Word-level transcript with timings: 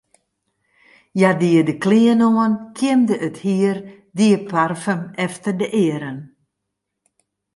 Hja 1.17 1.31
die 1.41 1.61
de 1.67 1.75
klean 1.83 2.21
oan, 2.29 2.53
kjimde 2.77 3.15
it 3.27 3.37
hier, 3.45 3.77
die 4.17 4.35
parfum 4.49 5.01
efter 5.25 5.53
de 5.59 5.67
earen. 5.85 6.19